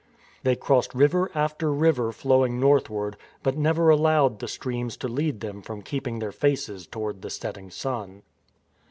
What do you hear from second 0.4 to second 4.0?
They crossed river after river flowing northward, but never